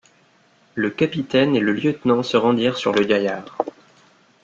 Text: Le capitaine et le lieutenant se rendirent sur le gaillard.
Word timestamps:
Le 0.73 0.89
capitaine 0.89 1.55
et 1.55 1.59
le 1.59 1.73
lieutenant 1.73 2.23
se 2.23 2.35
rendirent 2.35 2.75
sur 2.77 2.91
le 2.91 3.03
gaillard. 3.05 3.55